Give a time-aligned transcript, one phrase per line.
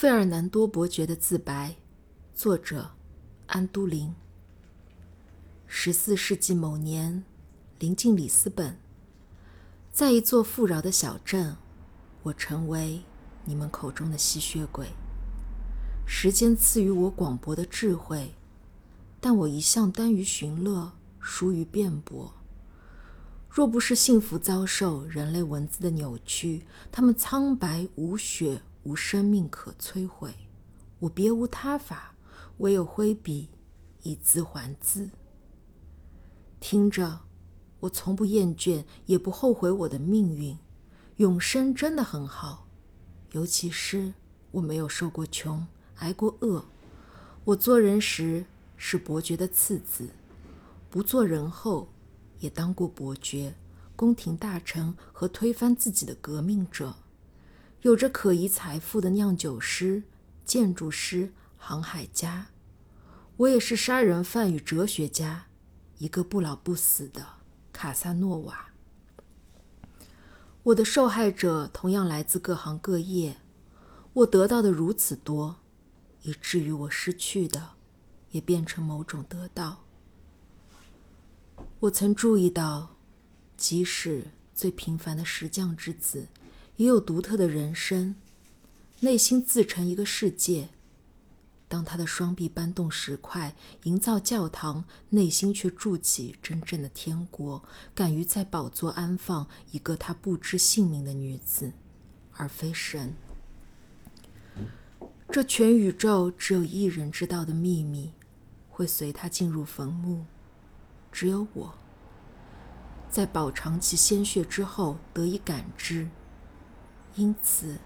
[0.00, 1.76] 费尔南多伯爵的自白，
[2.34, 2.92] 作者
[3.48, 4.14] 安都林。
[5.66, 7.22] 十四世纪某年，
[7.78, 8.78] 临近里斯本，
[9.92, 11.54] 在一座富饶的小镇，
[12.22, 13.02] 我成为
[13.44, 14.86] 你们口中的吸血鬼。
[16.06, 18.32] 时间赐予我广博的智慧，
[19.20, 22.32] 但我一向耽于寻乐，疏于辩驳。
[23.50, 28.62] 若不是幸福遭受人类文字的扭曲，他们苍白无血。
[28.82, 30.34] 无生命可摧毁，
[31.00, 32.14] 我别无他法，
[32.58, 33.50] 唯有挥笔
[34.02, 35.10] 以字还字。
[36.58, 37.20] 听着，
[37.80, 40.58] 我从不厌倦，也不后悔我的命运。
[41.16, 42.66] 永生真的很好，
[43.32, 44.14] 尤其是
[44.50, 45.66] 我没有受过穷，
[45.96, 46.64] 挨过饿。
[47.44, 50.08] 我做人时是伯爵的次子，
[50.88, 51.92] 不做人后
[52.38, 53.54] 也当过伯爵、
[53.94, 56.94] 宫廷大臣和推翻自己的革命者。
[57.82, 60.02] 有着可疑财富的酿酒师、
[60.44, 62.48] 建筑师、航海家，
[63.38, 65.46] 我也是杀人犯与哲学家，
[65.96, 67.24] 一个不老不死的
[67.72, 68.66] 卡萨诺瓦。
[70.62, 73.38] 我的受害者同样来自各行各业，
[74.12, 75.56] 我得到的如此多，
[76.20, 77.70] 以至于我失去的
[78.32, 79.84] 也变成某种得到。
[81.80, 82.96] 我曾注意到，
[83.56, 86.28] 即使最平凡的石匠之子。
[86.80, 88.14] 也有独特的人生，
[89.00, 90.70] 内心自成一个世界。
[91.68, 97.62] 当他的双臂搬动石块，营造教堂，内心却筑起真正的天国，
[97.94, 101.70] 敢于在宝座安放一个他不知姓名的女子，
[102.32, 103.14] 而非神。
[105.30, 108.10] 这全宇宙只有一人知道的秘密，
[108.70, 110.24] 会随他进入坟墓。
[111.12, 111.74] 只有我，
[113.10, 116.08] 在饱尝其鲜血之后得以感知。
[117.16, 117.78] 因此，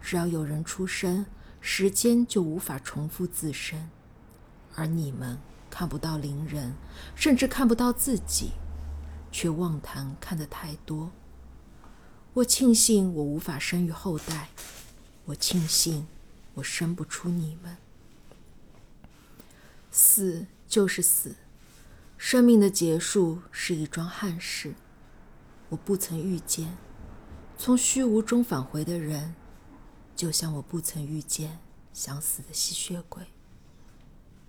[0.00, 1.26] 只要有人出生，
[1.60, 3.90] 时间就无法重复自身，
[4.74, 5.38] 而你们
[5.70, 6.74] 看不到邻人，
[7.14, 8.52] 甚至看不到自己，
[9.32, 11.10] 却妄谈看得太多。
[12.34, 14.50] 我庆幸我无法生育后代，
[15.24, 16.06] 我庆幸
[16.54, 17.78] 我生不出你们。
[19.90, 21.36] 死就是死，
[22.18, 24.74] 生命的结束是一桩憾事。
[25.70, 26.76] 我不曾遇见。
[27.58, 29.34] 从虚无中返回的人，
[30.14, 31.58] 就像我不曾遇见
[31.92, 33.26] 想死的吸血鬼。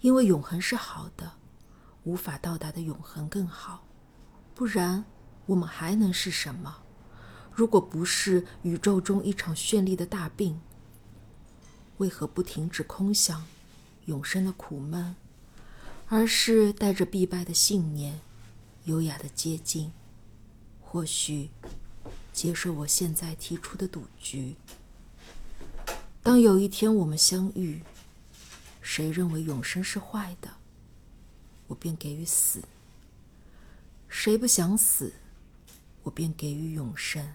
[0.00, 1.32] 因为永恒是好的，
[2.04, 3.84] 无法到达的永恒更好。
[4.54, 5.04] 不然，
[5.46, 6.82] 我们还能是什么？
[7.52, 10.60] 如果不是宇宙中一场绚丽的大病，
[11.98, 13.46] 为何不停止空想
[14.04, 15.16] 永生的苦闷，
[16.08, 18.20] 而是带着必败的信念，
[18.84, 19.92] 优雅的接近？
[20.80, 21.50] 或许。
[22.36, 24.56] 接受我现在提出的赌局。
[26.22, 27.80] 当有一天我们相遇，
[28.82, 30.50] 谁认为永生是坏的，
[31.66, 32.60] 我便给予死；
[34.06, 35.14] 谁不想死，
[36.02, 37.26] 我便给予永生。